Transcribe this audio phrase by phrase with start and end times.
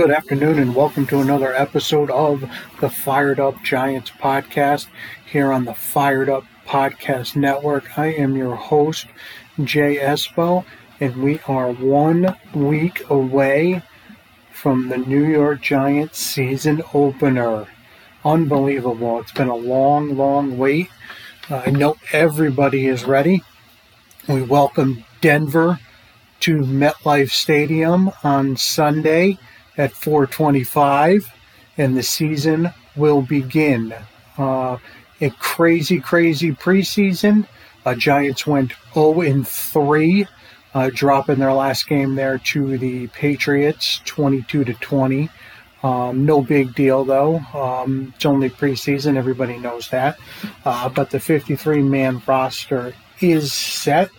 [0.00, 2.50] Good afternoon, and welcome to another episode of
[2.80, 4.86] the Fired Up Giants podcast
[5.26, 7.98] here on the Fired Up Podcast Network.
[7.98, 9.08] I am your host,
[9.62, 10.64] Jay Espo,
[11.00, 13.82] and we are one week away
[14.50, 17.66] from the New York Giants season opener.
[18.24, 19.20] Unbelievable.
[19.20, 20.88] It's been a long, long wait.
[21.50, 23.42] Uh, I know everybody is ready.
[24.26, 25.78] We welcome Denver
[26.40, 29.38] to MetLife Stadium on Sunday
[29.80, 31.32] at 425
[31.78, 33.94] and the season will begin.
[34.36, 34.76] Uh,
[35.20, 37.46] a crazy, crazy preseason.
[37.84, 40.26] Uh, Giants went 0 in 3,
[40.74, 45.30] uh, dropping their last game there to the Patriots, 22 to 20.
[45.82, 47.38] Um, no big deal though.
[47.54, 49.16] Um, it's only preseason.
[49.16, 50.18] Everybody knows that.
[50.64, 54.10] Uh, but the 53 man roster is set.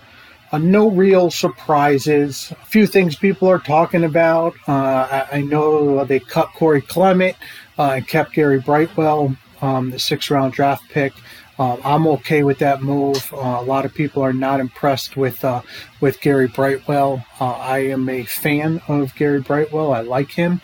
[0.51, 2.51] Uh, no real surprises.
[2.51, 4.53] A few things people are talking about.
[4.67, 7.37] Uh, I, I, know they cut Corey Clement
[7.79, 11.13] uh, and kept Gary Brightwell, um, the six round draft pick.
[11.57, 13.31] Um, I'm okay with that move.
[13.33, 15.61] Uh, a lot of people are not impressed with uh,
[16.01, 17.25] with Gary Brightwell.
[17.39, 19.93] Uh, I am a fan of Gary Brightwell.
[19.93, 20.59] I like him.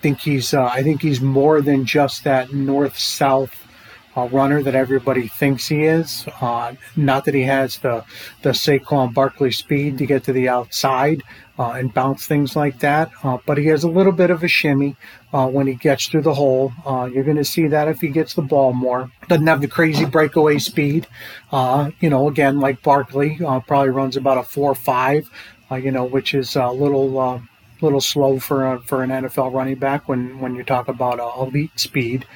[0.00, 3.61] think he's I think he's more than just that north south
[4.16, 6.26] uh, runner that everybody thinks he is.
[6.40, 8.04] Uh, not that he has the
[8.42, 11.22] the Saquon Barkley speed to get to the outside
[11.58, 14.48] uh, and bounce things like that, uh, but he has a little bit of a
[14.48, 14.96] shimmy
[15.32, 16.72] uh, when he gets through the hole.
[16.84, 19.10] Uh, you're going to see that if he gets the ball more.
[19.28, 21.06] Doesn't have the crazy breakaway speed.
[21.52, 25.28] you know, again, like Barkley, probably runs about a four five.
[25.70, 27.40] you know, which is a little
[27.80, 31.78] little slow for a, for an NFL running back when when you talk about elite
[31.78, 32.26] speed.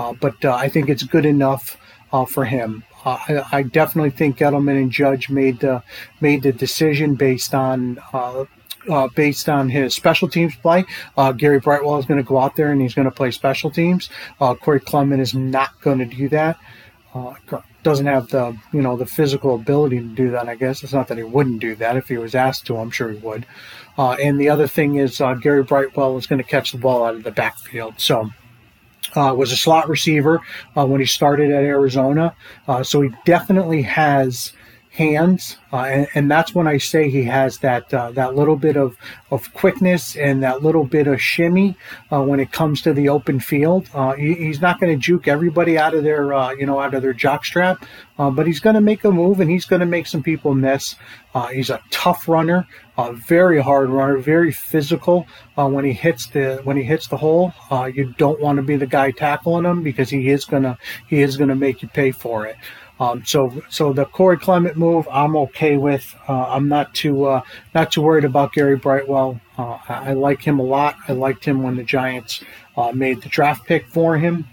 [0.00, 1.76] Uh, but uh, I think it's good enough
[2.10, 2.84] uh, for him.
[3.04, 5.82] I, I, definitely think Gettleman and Judge made the
[6.22, 8.46] made the decision based on uh,
[9.14, 10.86] based on his special teams play.
[11.18, 13.70] Uh, Gary Brightwell is going to go out there and he's going to play special
[13.70, 14.08] teams.
[14.40, 16.58] Uh, Corey Clement is not going to do that.
[17.82, 20.48] doesn't have the you know the physical ability to do that.
[20.48, 22.78] I guess it's not that he wouldn't do that if he was asked to.
[22.78, 23.44] I'm sure he would.
[23.98, 27.22] and the other thing is Gary Brightwell is going to catch the ball out of
[27.22, 28.00] the backfield.
[28.00, 28.30] So
[29.16, 30.40] uh, was a slot receiver
[30.76, 32.34] uh, when he started at Arizona.
[32.68, 34.52] Uh, so he definitely has
[34.90, 38.76] hands, uh, and, and, that's when I say he has that uh, that little bit
[38.76, 38.96] of,
[39.30, 41.76] of quickness and that little bit of shimmy
[42.12, 43.88] uh, when it comes to the open field.
[43.94, 46.92] Uh, he, he's not going to juke everybody out of their uh, you know out
[46.94, 47.86] of their jockstrap,
[48.18, 50.54] uh, but he's going to make a move and he's going to make some people
[50.54, 50.96] miss.
[51.52, 52.66] he's a tough runner,
[52.98, 55.24] a very hard runner, very physical.
[55.54, 57.52] when he hits the when he hits the hole,
[57.94, 60.76] you don't want to be the guy tackling him because he is gonna
[61.06, 62.56] he is gonna make you pay for it.
[63.00, 66.14] Um, so, so the Corey Clement move, I'm okay with.
[66.28, 67.40] Uh, I'm not too uh,
[67.74, 69.40] not too worried about Gary Brightwell.
[69.56, 70.96] Uh, I, I, like him a lot.
[71.08, 72.44] I liked him when the Giants
[72.76, 74.46] uh, made the draft pick for him.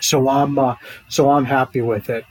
[0.00, 0.76] So I'm uh,
[1.08, 2.26] so I'm happy with it.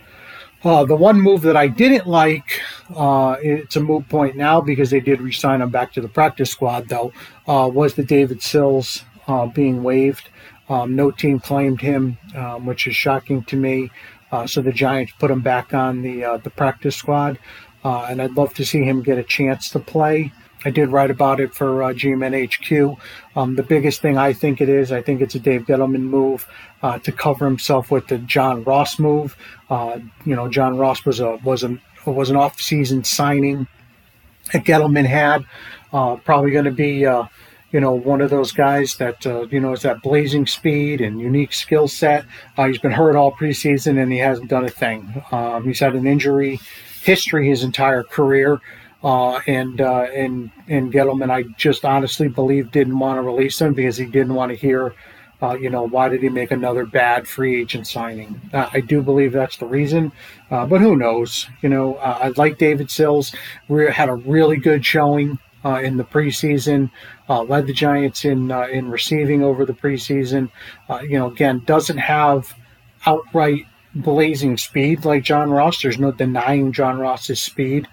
[0.63, 4.99] Uh, the one move that I didn't like, it's a moot point now because they
[4.99, 7.13] did resign him back to the practice squad, though,
[7.47, 9.05] was the David Sills
[9.53, 10.27] being waived.
[10.67, 13.89] Um, no team claimed him, um, which is shocking to me.
[14.31, 17.39] Uh, so the Giants put him back on the uh, the practice squad,
[17.83, 20.31] uh, and I'd love to see him get a chance to play.
[20.65, 22.97] I did write about it for uh, G-Men HQ.
[23.35, 26.45] Um, the biggest thing I think it is, I think it's a Dave Gettleman move
[26.83, 29.37] uh, to cover himself with the John Ross move.
[29.69, 33.67] Uh, you know, John Ross was a was an was an off season signing
[34.51, 35.45] that Gettleman had.
[35.93, 37.05] Uh, probably going to be
[37.71, 41.21] you know, one of those guys that, uh, you know, is that blazing speed and
[41.21, 42.25] unique skill set.
[42.57, 45.23] Uh, he's been hurt all preseason and he hasn't done a thing.
[45.31, 46.59] Um, he's had an injury
[47.03, 48.59] history his entire career.
[49.01, 53.73] Uh, and uh, and and Gettleman, I just honestly believe didn't want to release him
[53.73, 54.93] because he didn't want to hear,
[55.41, 58.41] uh, you know, why did he make another bad free agent signing?
[58.51, 60.11] Uh, I do believe that's the reason,
[60.49, 61.47] but who knows?
[61.61, 63.33] You know, I like David Sills.
[63.69, 66.91] We had a really good showing uh, in the preseason.
[67.27, 70.51] Uh, led the Giants in uh, in receiving over the preseason.
[70.89, 72.53] Uh, you know, again, doesn't have
[73.05, 73.65] outright
[73.95, 75.81] blazing speed like John Ross.
[75.81, 77.87] There's no denying John Ross's speed.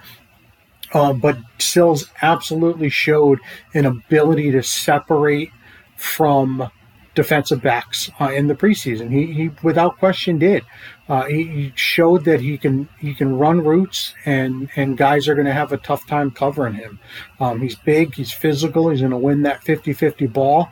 [0.92, 3.40] Uh, but Sills absolutely showed
[3.74, 5.50] an ability to separate
[5.96, 6.70] from
[7.16, 9.10] defensive backs uh, in the preseason.
[9.10, 10.64] He, he without question did.
[11.08, 15.34] Uh, he, he, showed that he can he can run routes and and guys are
[15.34, 17.00] going to have a tough time covering him.
[17.40, 20.68] Um, he's big, he's physical, he's going to win that 50-50 ball.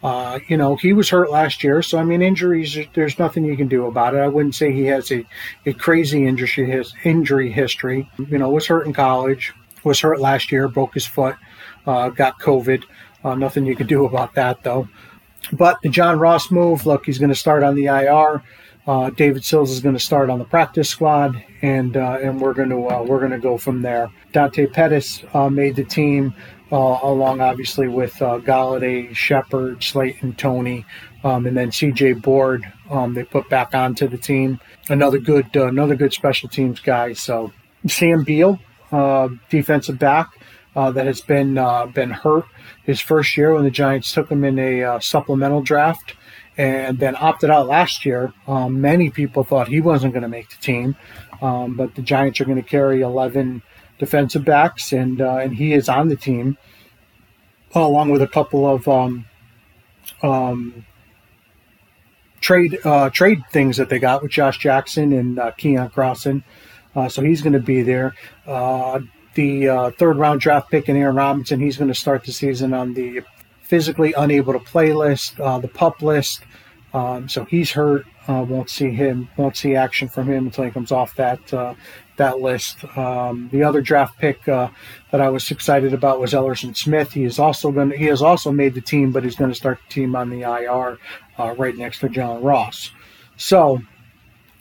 [0.00, 2.78] Uh, you know, he was hurt last year, so I mean, injuries.
[2.94, 4.18] There's nothing you can do about it.
[4.18, 5.26] I wouldn't say he has a,
[5.66, 8.08] a crazy injury his injury history.
[8.16, 9.52] You know, was hurt in college,
[9.82, 11.34] was hurt last year, broke his foot,
[11.86, 12.84] uh, got COVID.
[13.24, 14.88] Uh, nothing you can do about that though.
[15.52, 18.42] But the John Ross move, look, he's going to start on the IR.
[18.86, 22.54] Uh, David Sills is going to start on the practice squad, and uh, and we're
[22.54, 24.10] going to uh, we're going to go from there.
[24.32, 26.34] Dante Pettis uh, made the team,
[26.72, 30.86] uh, along obviously with uh, Golladay, Shepard, Slayton, Toney,
[31.22, 32.14] um, and then C.J.
[32.14, 32.64] Board.
[32.88, 34.58] Um, they put back onto the team.
[34.88, 37.12] Another good another good special teams guy.
[37.12, 37.52] So
[37.86, 38.58] Sam Beal,
[39.50, 40.30] defensive back
[40.78, 42.44] uh, that has been uh, been hurt
[42.84, 46.14] his first year when the Giants took him in a uh, supplemental draft,
[46.56, 48.32] and then opted out last year.
[48.46, 50.94] Um, many people thought he wasn't going to make the team,
[51.42, 53.60] um, but the Giants are going to carry 11
[53.98, 56.56] defensive backs, and uh, and he is on the team,
[57.74, 59.26] along with a couple of um,
[60.22, 60.86] um,
[62.40, 66.44] trade uh, trade things that they got with Josh Jackson and uh, Keion Crossen.
[66.94, 68.14] Uh, so he's going to be there.
[69.38, 71.60] The uh, third round draft pick in Aaron Robinson.
[71.60, 73.20] He's going to start the season on the
[73.62, 76.40] physically unable to play list, uh, the pup list.
[76.92, 78.04] Um, so he's hurt.
[78.26, 79.28] Uh, won't see him.
[79.36, 81.74] Won't see action from him until he comes off that uh,
[82.16, 82.84] that list.
[82.98, 84.70] Um, the other draft pick uh,
[85.12, 87.12] that I was excited about was Ellerson Smith.
[87.12, 87.92] He is also going.
[87.92, 90.40] He has also made the team, but he's going to start the team on the
[90.40, 90.98] IR
[91.38, 92.90] uh, right next to John Ross.
[93.36, 93.82] So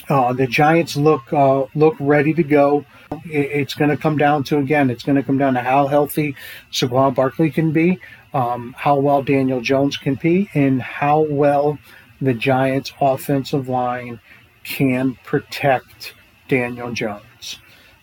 [0.09, 2.85] uh, the Giants look uh, look ready to go.
[3.25, 4.89] It, it's going to come down to again.
[4.89, 6.35] It's going to come down to how healthy
[6.71, 7.99] Saquon Barkley can be,
[8.33, 11.77] um, how well Daniel Jones can be, and how well
[12.21, 14.19] the Giants' offensive line
[14.63, 16.13] can protect
[16.47, 17.59] Daniel Jones.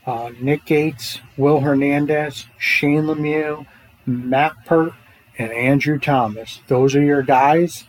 [0.07, 3.67] Uh, Nick Gates, Will Hernandez, Shane Lemieux,
[4.07, 4.93] Matt Peart,
[5.39, 6.61] and Andrew Thomas.
[6.69, 7.85] Those are your guys.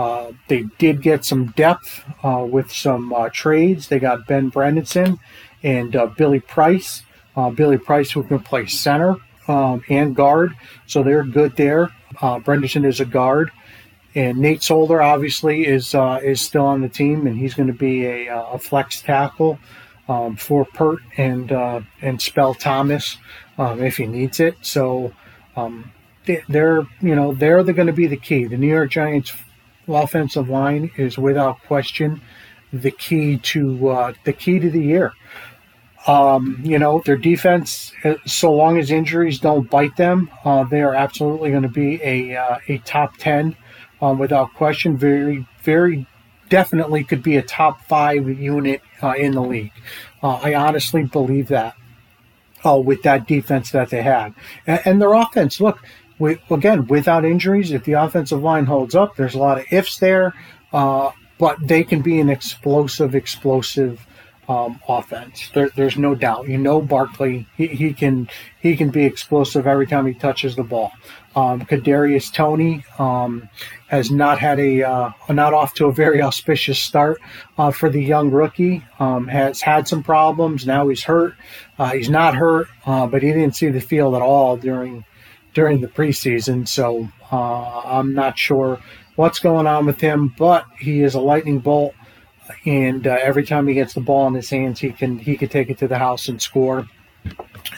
[0.00, 3.88] Uh, they did get some depth uh, with some uh, trades.
[3.88, 5.18] They got Ben Bredeson
[5.62, 7.02] and uh, Billy Price.
[7.36, 9.16] Uh, Billy Price, who can play center
[9.46, 10.56] um, and guard,
[10.86, 11.90] so they're good there.
[12.22, 13.50] Uh, is a guard,
[14.14, 18.06] and Nate Solder obviously is is still on the team, and he's going to be
[18.06, 19.58] a, a, flex tackle
[20.08, 21.52] um, for Peart and
[22.00, 23.18] and Spell Thomas
[23.58, 24.56] um, if he needs it.
[24.62, 25.12] So.
[25.56, 25.92] Um,
[26.48, 28.44] they're you know they're, they're going to be the key.
[28.44, 29.32] The New York Giants
[29.88, 32.20] offensive line is without question
[32.72, 35.12] the key to uh, the key to the year.
[36.06, 40.80] Um, you know, their defense, uh, so long as injuries don't bite them, uh, they
[40.80, 43.56] are absolutely going to be a uh, a top ten
[44.00, 44.96] um, without question.
[44.96, 46.06] Very, very
[46.48, 49.72] definitely could be a top five unit uh, in the league.
[50.22, 51.74] Uh, I honestly believe that.
[52.64, 54.34] with that defense that they had,
[54.66, 55.78] and, and their offense, look,
[56.20, 59.98] we, again, without injuries, if the offensive line holds up, there's a lot of ifs
[59.98, 60.34] there,
[60.72, 64.06] uh, but they can be an explosive, explosive
[64.46, 65.48] um, offense.
[65.54, 66.48] There, there's no doubt.
[66.48, 68.28] You know, Barkley, he, he can
[68.60, 70.92] he can be explosive every time he touches the ball.
[71.36, 73.48] Um, Kadarius Toney um,
[73.86, 77.20] has not had a uh, not off to a very auspicious start
[77.56, 78.84] uh, for the young rookie.
[78.98, 80.66] Um, has had some problems.
[80.66, 81.34] Now he's hurt.
[81.78, 85.04] Uh, he's not hurt, uh, but he didn't see the field at all during
[85.54, 86.66] during the preseason.
[86.66, 88.80] So uh, I'm not sure
[89.16, 91.94] what's going on with him, but he is a lightning bolt,
[92.64, 95.48] and uh, every time he gets the ball in his hands, he can he can
[95.48, 96.88] take it to the house and score.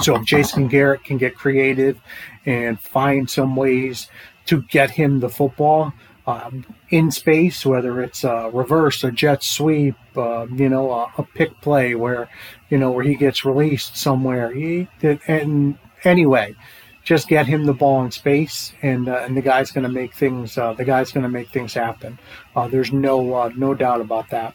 [0.00, 2.00] So if Jason Garrett can get creative
[2.46, 4.08] and find some ways
[4.46, 5.92] to get him the football
[6.26, 11.22] um, in space, whether it's a reverse, a jet sweep, uh, you know, a, a,
[11.24, 12.28] pick play where
[12.70, 14.52] you know where he gets released somewhere.
[14.52, 14.88] He
[15.26, 16.54] and anyway,
[17.04, 20.14] just get him the ball in space, and uh, and the guy's going to make
[20.14, 20.56] things.
[20.56, 22.18] Uh, the guy's going to make things happen.
[22.54, 24.54] Uh, there's no uh, no doubt about that.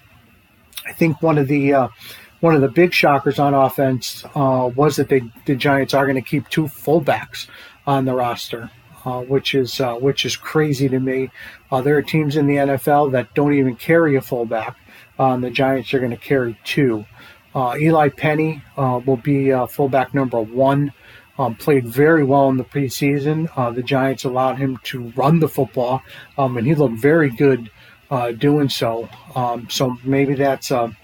[0.86, 1.88] I think one of the uh,
[2.40, 6.16] one of the big shockers on offense uh, was that they, the Giants are going
[6.16, 7.48] to keep two fullbacks
[7.86, 8.70] on the roster,
[9.28, 11.30] which is which is crazy to me.
[11.84, 14.78] there are teams in the NFL that don't even carry a fullback.
[15.18, 17.06] the Giants are going to carry two.
[17.56, 20.94] Eli Penny will be fullback number one
[21.38, 23.50] um, played very well in the preseason.
[23.56, 26.02] Uh, the Giants allowed him to run the football,
[26.38, 27.70] um, and he looked very good
[28.10, 29.10] uh, doing so.
[29.36, 30.96] Um, so maybe that's a,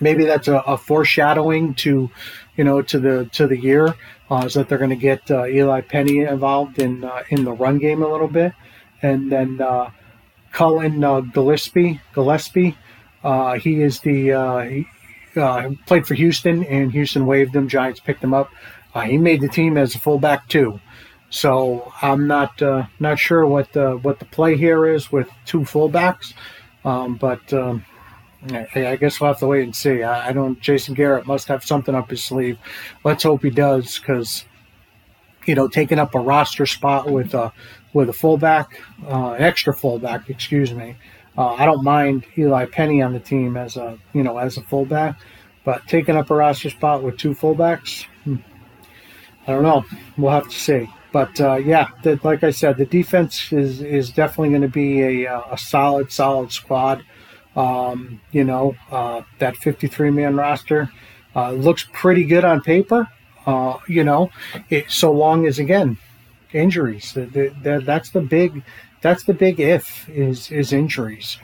[0.00, 2.10] maybe that's a, a, foreshadowing to,
[2.56, 3.94] you know, to the to the year
[4.30, 7.52] uh, is that they're going to get uh, Eli Penny involved in uh, in the
[7.52, 8.52] run game a little bit,
[9.02, 9.60] and then.
[9.60, 9.90] Uh,
[10.54, 12.00] Cullen uh, Gillaspia.
[12.14, 12.76] Gillaspia.
[13.22, 14.86] Uh, he is the uh, he,
[15.36, 17.68] uh, played for Houston, and Houston waived him.
[17.68, 18.50] Giants picked him up.
[18.94, 20.80] Uh, he made the team as a fullback too.
[21.30, 25.60] So I'm not uh, not sure what the what the play here is with two
[25.60, 26.32] fullbacks,
[26.84, 27.84] um, but um,
[28.52, 30.02] I, I, guess we'll have to wait and see.
[30.02, 30.60] I, I, don't.
[30.60, 32.58] Jason Garrett must have something up his sleeve.
[33.02, 34.44] Let's hope he does, because
[35.46, 37.52] you know, taking up a roster spot with a
[37.92, 40.96] with a fullback, uh, extra fullback, excuse me.
[41.36, 44.62] Uh, I don't mind Eli Penny on the team as a you know as a
[44.62, 45.18] fullback,
[45.64, 48.36] but taking up a roster spot with two fullbacks, hmm,
[49.46, 49.84] I don't know.
[50.16, 50.88] We'll have to see.
[51.12, 55.24] But uh, yeah, the, like I said, the defense is is definitely going to be
[55.24, 57.04] a, a solid, solid squad.
[57.54, 60.90] Um, you know, uh, that 53 man roster
[61.36, 63.08] uh, looks pretty good on paper.
[63.46, 64.30] Uh, you know,
[64.70, 65.98] it, so long as again
[66.52, 67.12] injuries.
[67.12, 67.26] The,
[67.62, 68.64] the, that's the big
[69.02, 71.38] that's the big if is is injuries.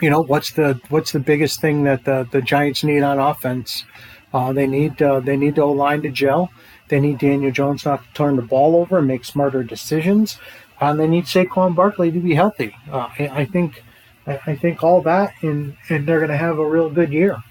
[0.00, 3.84] You know, what's the what's the biggest thing that the, the Giants need on offense?
[4.32, 6.50] Uh, they need uh, they need the line to gel.
[6.92, 10.38] They need Daniel Jones not to turn the ball over and make smarter decisions.
[10.78, 12.76] Uh, and they need Saquon Barkley to be healthy.
[12.90, 13.82] Uh, I, I, think
[14.26, 17.42] I, think all that, and, and they're going to have a real good year.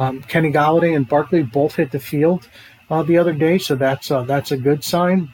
[0.00, 2.48] Um, Kenny Golladay and Barkley both hit the field
[2.90, 5.30] uh, the other day, so that's uh, that's a good sign.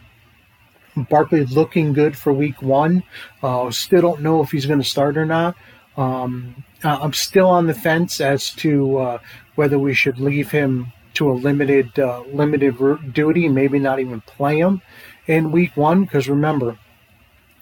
[1.09, 3.03] Barkley looking good for Week One.
[3.43, 5.57] Uh, still don't know if he's going to start or not.
[5.97, 9.19] Um, I'm still on the fence as to uh,
[9.55, 12.77] whether we should leave him to a limited uh, limited
[13.13, 14.83] duty maybe not even play him
[15.27, 16.79] in week one because remember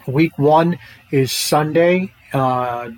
[0.06, 0.78] week one
[1.10, 2.90] is sunday uh,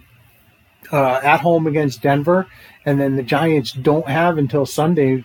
[0.92, 2.46] uh, at home against denver
[2.84, 5.24] and then the giants don't have until sunday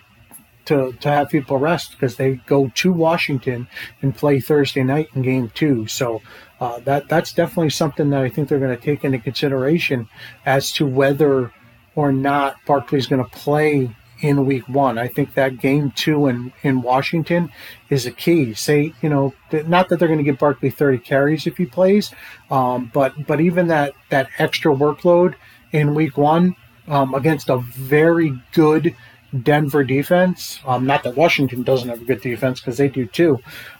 [0.66, 3.66] to, to have people rest because they go to washington
[4.02, 5.86] and play thursday night in game two.
[5.86, 6.22] So
[6.60, 10.08] uh, that that's definitely something that i think they're going to take into consideration
[10.44, 11.52] as to whether
[11.96, 14.98] or not barkley's going to play in week one.
[14.98, 17.50] I think that game two in, in Washington
[17.88, 18.54] is a key.
[18.54, 22.12] Say, you know, not that they're going to give Barkley 30 carries if he plays,
[22.50, 25.34] um, but but even that, that extra workload
[25.72, 26.56] in week one
[26.88, 28.94] um, against a very good
[29.42, 30.60] Denver defense.
[30.66, 33.38] Um, not that Washington doesn't have a good defense because they do too,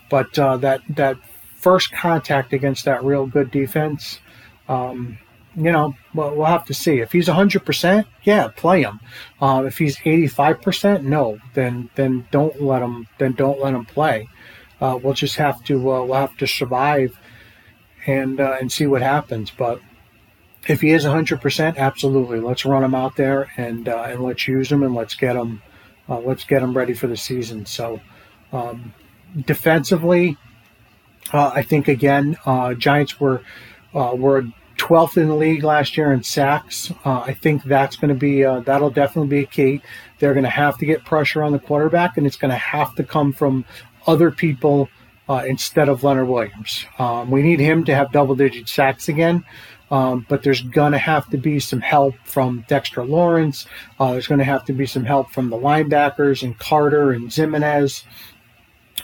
[0.08, 1.16] but uh, that that
[1.56, 4.20] first contact against that real good defense.
[4.68, 5.18] Um,
[5.56, 7.00] you know, we'll, we'll have to see.
[7.00, 9.00] If he's 100%, yeah, play him.
[9.40, 14.28] Uh, if he's 85%, no, then then don't let him then don't let him play.
[14.80, 17.18] Uh, we'll just have to uh, we'll have to survive
[18.06, 19.50] and uh, and see what happens.
[19.50, 19.80] But
[20.68, 24.70] if he is 100%, absolutely, let's run him out there and uh, and let's use
[24.70, 25.62] him and let's get him
[26.08, 27.66] uh, let's get him ready for the season.
[27.66, 28.00] So
[28.52, 28.94] um,
[29.46, 30.36] defensively,
[31.32, 32.36] I think again,
[32.78, 33.42] Giants were
[33.92, 34.44] were
[34.78, 36.90] 12th in the league last year in sacks.
[37.04, 39.82] Uh, I think that's going to be uh, that'll definitely be a key.
[40.18, 42.94] They're going to have to get pressure on the quarterback, and it's going to have
[42.96, 43.64] to come from
[44.06, 44.88] other people
[45.28, 46.84] uh, instead of Leonard Williams.
[46.98, 49.44] Um, we need him to have double-digit sacks again.
[49.90, 53.66] Um, but there's going to have to be some help from Dexter Lawrence.
[53.98, 57.28] Uh, there's going to have to be some help from the linebackers and Carter and
[57.28, 58.04] Ximines,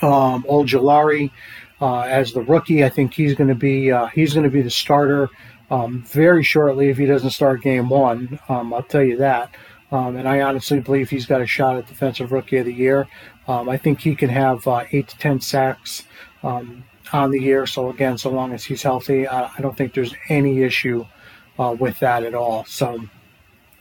[0.00, 1.32] um, Ojulari
[1.80, 2.84] uh, as the rookie.
[2.84, 5.28] I think he's going to be uh, he's going to be the starter
[5.70, 8.38] um, very shortly if he doesn't start game one.
[8.48, 9.54] Um, I'll tell you that.
[9.92, 13.06] Um, and I honestly believe he's got a shot at Defensive Rookie of the Year.
[13.46, 16.02] Um, I think he can have uh, eight to ten sacks
[16.42, 17.66] um, on the year.
[17.66, 21.06] So again, so long as he's healthy, I, I don't think there's any issue
[21.58, 22.64] uh, with that at all.
[22.64, 23.00] So.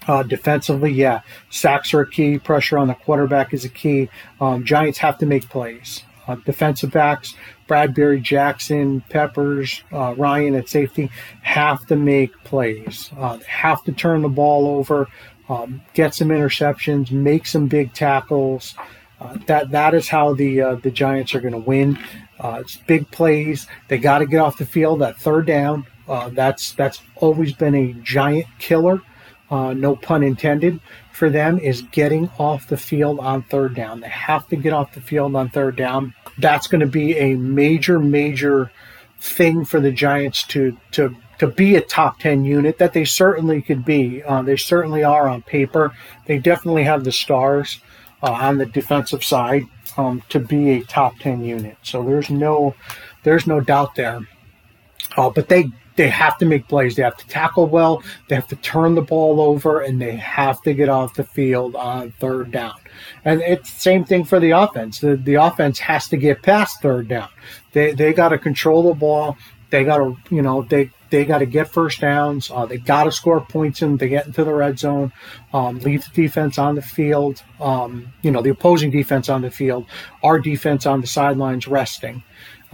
[0.08, 2.38] Uh, defensively, yeah, sacks are a key.
[2.38, 4.08] Pressure on the quarterback is a key.
[4.40, 6.04] Um, Giants have to make plays.
[6.28, 7.36] Uh, defensive backs,
[7.68, 11.10] Bradberry, Jackson, Peppers, uh, Ryan at safety
[11.42, 15.08] have to make plays, uh, have to turn the ball over,
[15.50, 18.76] um, get some interceptions, make some big tackles.
[19.20, 21.98] Uh, that that is how the uh, the Giants are going to win.
[22.40, 23.68] Uh, it's big plays.
[23.88, 25.86] They got to get off the field at third down.
[26.32, 29.02] that's that's always been a giant killer.
[29.52, 30.80] No pun intended
[31.12, 34.02] for them is getting off the field on third down.
[34.02, 36.14] They have to get off the field on third down.
[36.38, 38.72] That's going to be a major, major
[39.20, 43.62] thing for the Giants to to to be a top 10 unit that they certainly
[43.62, 44.24] could be.
[44.24, 45.94] Uh, they certainly are on paper.
[46.26, 47.82] They definitely have the stars
[48.24, 49.66] uh, on the defensive side
[49.98, 51.78] um, to be a top 10 unit.
[51.84, 52.76] So there's no
[53.24, 54.20] there's no doubt there.
[55.18, 56.96] Uh, but they they have to make plays.
[56.96, 58.04] They have to tackle well.
[58.28, 61.76] They have to turn the ball over, and they have to get off the field
[61.76, 62.76] on third down.
[63.24, 65.00] And it's the same thing for the offense.
[65.00, 67.30] The, the offense has to get past third down.
[67.72, 69.38] They they got to control the ball.
[69.70, 72.52] They got to you know they they got to get first downs.
[72.52, 75.14] Uh, they got to score points in to get into the red zone.
[75.54, 77.42] Um, leave the defense on the field.
[77.60, 79.86] Um, you know, the opposing defense on the field.
[80.24, 82.24] Our defense on the sidelines resting,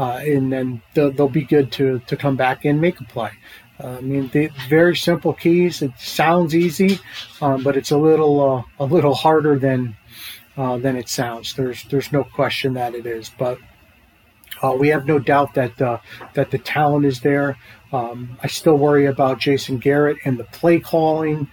[0.01, 3.29] uh, and then they'll, they'll, be good to to come back and make a play.
[3.79, 5.83] Uh, I mean, the very simple keys.
[5.83, 6.99] It sounds easy,
[7.39, 9.95] um, but it's a little uh, a little harder than
[10.57, 11.53] uh, than it sounds.
[11.53, 13.59] There's there's no question that it is, but
[14.63, 15.99] uh, we have no doubt that uh,
[16.33, 17.57] that the talent is there.
[17.93, 21.47] Um, I still worry about Jason Garrett and the play calling.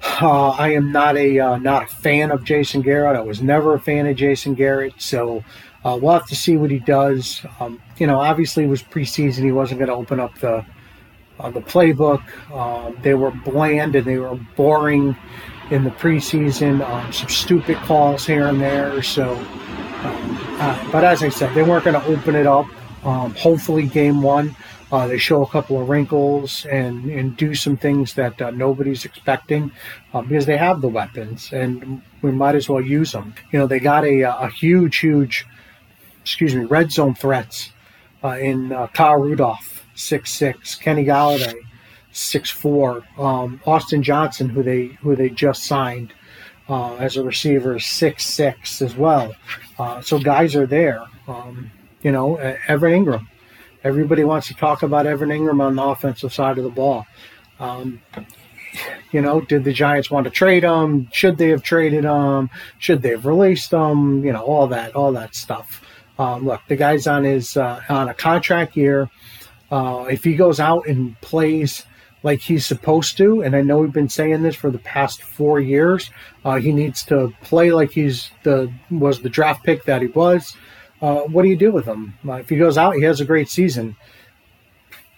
[0.00, 3.16] Uh, I am not a uh, not a fan of Jason Garrett.
[3.16, 5.42] I was never a fan of Jason Garrett, so
[5.88, 7.44] uh, we'll have to see what he does.
[7.60, 10.64] Um, you know, obviously it was preseason; he wasn't going to open up the
[11.40, 12.22] uh, the playbook.
[13.02, 15.16] they were bland and they were boring
[15.70, 16.86] in the preseason.
[16.88, 19.36] Um, some stupid calls here and there, so.
[19.36, 22.66] Um, uh, but as I said, they weren't going to open it up.
[23.04, 24.54] Um, hopefully, game one,
[24.90, 29.04] uh, they show a couple of wrinkles and, and do some things that uh, nobody's
[29.04, 29.70] expecting
[30.12, 33.34] uh, because they have the weapons and we might as well use them.
[33.52, 35.46] You know, they got a, a huge, huge,
[36.28, 37.72] excuse me, red zone threats
[38.22, 41.54] uh, in uh, Kyle Rudolph, six six, Kenny Golladay,
[42.12, 46.12] six four, um, Austin Johnson, who they who they just signed
[46.68, 49.34] uh, as a receiver, six six as well.
[49.78, 51.02] Uh, so guys are there.
[51.26, 51.70] Um,
[52.02, 53.26] you know, Evan Engram.
[53.82, 57.06] Everybody wants to talk about Evan Engram on the offensive side of the ball.
[57.58, 58.02] Um,
[59.12, 61.08] you know, did the Giants want to trade him?
[61.12, 62.50] Should they have traded him?
[62.78, 64.24] Should they have released him?
[64.24, 65.82] You know, all that, all that stuff.
[66.18, 69.08] Um, look, the guy's on his uh, on a contract year.
[69.70, 71.84] Uh, if he goes out and plays
[72.22, 75.60] like he's supposed to, and I know we've been saying this for the past four
[75.60, 76.10] years.
[76.44, 80.56] Uh, he needs to play like he's the was the draft pick that he was.
[81.00, 82.14] Uh, what do you do with him?
[82.26, 83.96] Uh, if he goes out, he has a great season.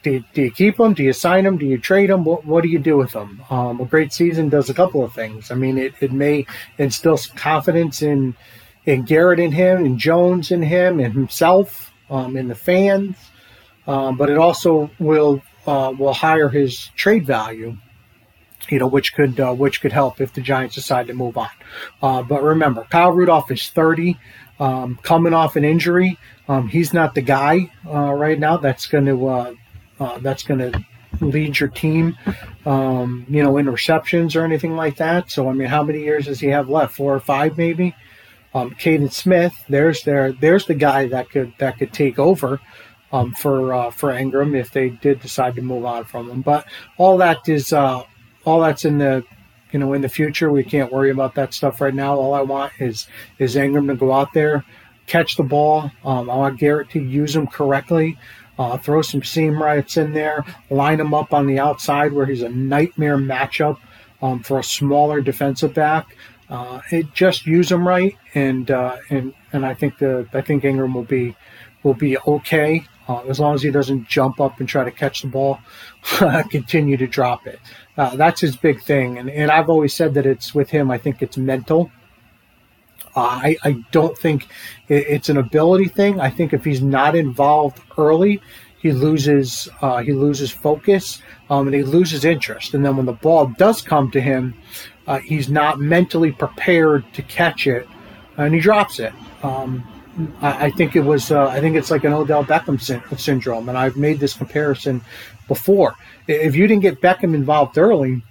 [0.02, 0.94] Do you, do you, keep him?
[0.94, 1.58] Do you sign him?
[1.58, 2.24] Do you trade him?
[2.24, 3.42] What, what do you do with him?
[3.50, 5.50] Um, a great season does a couple of things.
[5.50, 6.46] I mean, it, it may
[6.78, 8.34] instill confidence in
[8.86, 13.16] in Garrett in him, and Jones in him, and himself, um, in the fans.
[13.86, 17.76] Um, but it also will uh, will hire his trade value,
[18.68, 21.48] you know, which could uh, which could help if the Giants decide to move on.
[22.02, 24.18] Uh, but remember, Kyle Rudolph is 30,
[24.58, 26.18] um, coming off an injury.
[26.48, 29.54] Um, he's not the guy uh, right now that's going to uh,
[29.98, 30.84] uh, that's going to
[31.20, 32.16] lead your team,
[32.64, 35.30] um, you know, in receptions or anything like that.
[35.30, 36.94] So I mean, how many years does he have left?
[36.94, 37.94] Four or five, maybe.
[38.54, 42.60] Um, Kaden Smith, there's there, there's the guy that could that could take over
[43.12, 46.42] um, for uh, for Engram if they did decide to move on from him.
[46.42, 48.02] But all that is uh,
[48.44, 49.24] all that's in the
[49.72, 50.50] you know in the future.
[50.50, 52.16] We can't worry about that stuff right now.
[52.16, 53.06] All I want is
[53.38, 54.64] is Engram to go out there,
[55.06, 55.90] catch the ball.
[56.04, 58.18] Um, I want Garrett to use him correctly.
[58.58, 62.42] Uh, throw some seam rights in there, line him up on the outside where he's
[62.42, 63.78] a nightmare matchup
[64.20, 66.14] um, for a smaller defensive back.
[66.50, 70.64] Uh, it, just use him right, and uh, and and I think the I think
[70.64, 71.36] Engram will be
[71.84, 75.22] will be okay uh, as long as he doesn't jump up and try to catch
[75.22, 75.58] the ball,
[76.50, 77.58] continue to drop it.
[77.96, 79.18] Uh, that's his big thing.
[79.18, 81.90] And, and I've always said that it's with him, I think it's mental.
[83.16, 84.46] Uh, I, I don't think
[84.88, 86.20] it's an ability thing.
[86.20, 88.40] I think if he's not involved early,
[88.78, 92.74] he loses uh, he loses focus um, and he loses interest.
[92.74, 94.54] And then when the ball does come to him,
[95.10, 97.88] uh, he's not mentally prepared to catch it,
[98.36, 99.12] and he drops it.
[99.42, 99.84] Um,
[100.40, 101.32] I, think it was.
[101.32, 105.00] Uh, I think it's like an Odell Beckham sy- syndrome, and I've made this comparison
[105.48, 105.96] before.
[106.28, 108.22] If you didn't get Beckham involved early,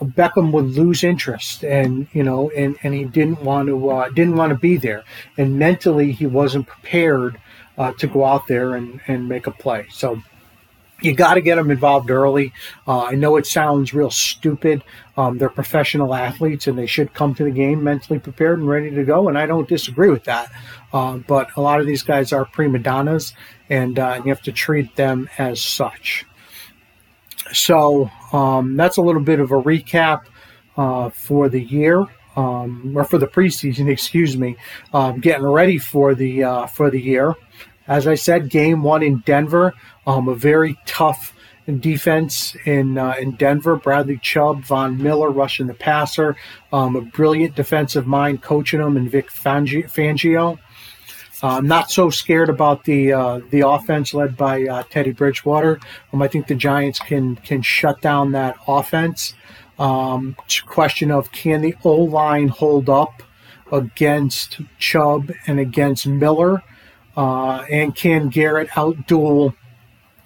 [0.00, 4.36] Beckham would lose interest, and you know, and, and he didn't want to uh, didn't
[4.36, 5.02] want to be there,
[5.36, 7.36] and mentally he wasn't prepared
[7.78, 9.86] uh, to go out there and, and make a play.
[9.90, 10.22] So
[11.02, 12.52] you got to get them involved early.
[12.86, 14.82] Uh, I know it sounds real stupid.
[15.16, 18.90] Um, they're professional athletes and they should come to the game mentally prepared and ready
[18.90, 19.28] to go.
[19.28, 20.50] And I don't disagree with that.
[20.92, 23.34] Uh, but a lot of these guys are prima donnas
[23.68, 26.24] and uh, you have to treat them as such.
[27.52, 30.22] So um, that's a little bit of a recap
[30.76, 32.06] uh, for the year.
[32.34, 34.56] Um, or for the preseason, excuse me,
[34.94, 37.34] um, getting ready for the uh, for the year.
[37.88, 39.74] As I said, game one in Denver,
[40.06, 41.34] um, a very tough
[41.78, 43.76] defense in uh, in Denver.
[43.76, 46.36] Bradley Chubb, Von Miller rushing the passer,
[46.72, 50.58] um, a brilliant defensive mind coaching them, and Vic Fangio.
[51.42, 55.80] Uh, I'm not so scared about the uh, the offense led by uh, Teddy Bridgewater.
[56.12, 59.34] Um, I think the Giants can can shut down that offense.
[59.78, 63.22] Um, question of can the O line hold up
[63.72, 66.62] against Chubb and against Miller?
[67.16, 69.54] Uh, and can Garrett outduel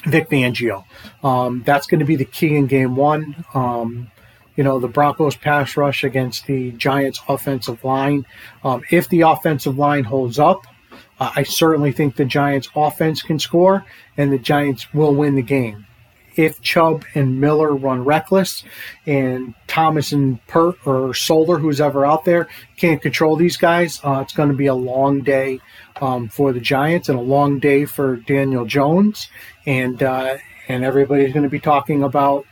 [0.06, 0.84] Vic Fangio.
[1.22, 3.44] Um, that's going to be the key in game one.
[3.54, 4.10] Um,
[4.56, 8.24] you know, the Broncos pass rush against the Giants offensive line.
[8.64, 10.66] Um, if the offensive line holds up,
[11.18, 13.84] uh, I certainly think the Giants offense can score
[14.16, 15.86] and the Giants will win the game.
[16.36, 18.62] If Chubb and Miller run reckless
[19.06, 22.46] and Thomas and Peart or Solder, who's ever out there,
[22.76, 25.60] can't control these guys, uh, it's going to be a long day
[26.00, 29.28] um, for the Giants and a long day for Daniel Jones.
[29.66, 30.36] And, uh,
[30.68, 32.44] and everybody's going to be talking about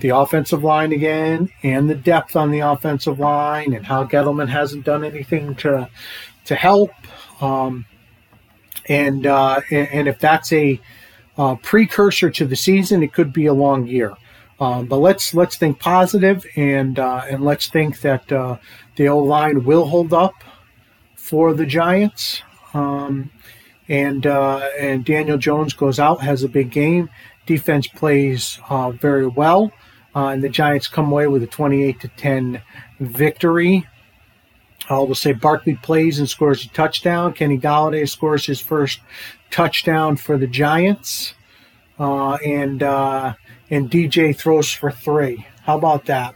[0.00, 4.84] the offensive line again and the depth on the offensive line and how Gettleman hasn't
[4.84, 5.88] done anything to
[6.46, 6.90] to help.
[7.42, 7.84] Um,
[8.88, 10.80] and, uh, and, and if that's a
[11.36, 14.14] uh, precursor to the season, it could be a long year.
[14.60, 18.56] Um, but let's let's think positive and uh, and let's think that uh,
[18.96, 20.34] the O line will hold up
[21.14, 22.42] for the Giants.
[22.74, 23.30] Um,
[23.88, 27.08] and uh, and Daniel Jones goes out, has a big game.
[27.46, 29.72] Defense plays uh, very well,
[30.14, 32.62] uh, and the Giants come away with a 28 to 10
[33.00, 33.86] victory.
[34.90, 37.32] I will say Barkley plays and scores a touchdown.
[37.32, 39.00] Kenny Golladay scores his first
[39.50, 41.34] touchdown for the Giants,
[41.98, 43.34] uh, and uh,
[43.70, 45.46] and DJ throws for three.
[45.62, 46.34] How about that?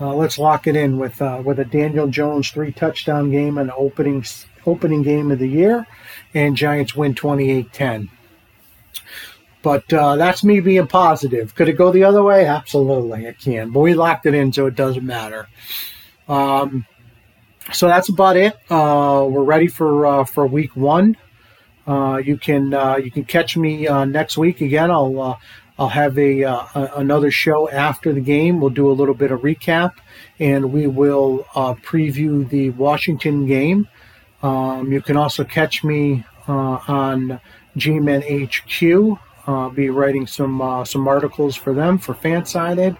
[0.00, 3.70] Uh, let's lock it in with uh, with a Daniel Jones three touchdown game and
[3.72, 4.24] opening
[4.64, 5.86] opening game of the year,
[6.32, 8.08] and Giants win 28-10.
[9.62, 11.54] But uh, that's me being positive.
[11.54, 12.46] Could it go the other way?
[12.46, 13.72] Absolutely, it can.
[13.72, 15.48] But we locked it in, so it doesn't matter.
[16.28, 16.86] Um,
[17.72, 18.54] so that's about it.
[18.70, 21.16] Uh, we're ready for uh, for week one.
[21.86, 22.70] Uh, you can
[23.02, 24.90] you can catch me next week again.
[24.90, 25.38] I'll
[25.80, 28.60] I'll have a, a, another show after the game.
[28.60, 29.94] We'll do a little bit of recap,
[30.38, 33.88] and we will preview the Washington game.
[34.42, 37.40] Um, you can also catch me on
[37.76, 39.18] G-Men HQ.
[39.46, 42.96] I'll be writing some some articles for them for Fansided.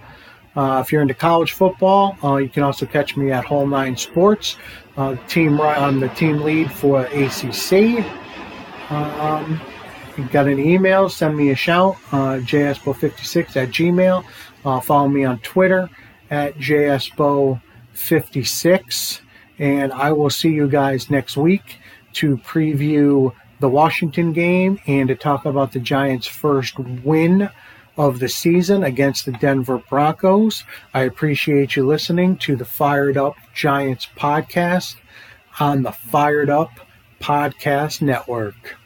[0.56, 3.96] Uh, if you're into college football, uh, you can also catch me at Hall Nine
[3.96, 4.56] Sports.
[4.96, 8.04] Uh, team, I'm the team lead for ACC.
[8.90, 9.60] Um,
[10.24, 14.24] you got any emails, send me a shout, uh, jsbo56 at gmail.
[14.64, 15.90] Uh, follow me on Twitter
[16.30, 19.20] at jsbo56.
[19.58, 21.80] And I will see you guys next week
[22.14, 27.50] to preview the Washington game and to talk about the Giants' first win
[27.96, 30.64] of the season against the Denver Broncos.
[30.94, 34.96] I appreciate you listening to the Fired Up Giants podcast
[35.58, 36.70] on the Fired Up
[37.20, 38.79] Podcast Network.